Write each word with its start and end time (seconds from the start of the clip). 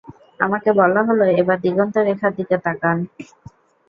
আমাকে 0.39 0.69
বলা 0.79 1.01
হল, 1.07 1.21
এবার 1.41 1.57
দিগন্ত 1.61 1.95
রেখার 2.07 2.31
দিকে 2.37 2.55
তাকান। 2.65 2.97